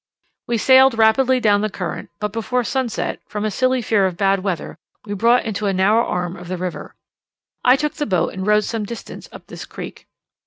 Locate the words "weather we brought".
4.39-5.41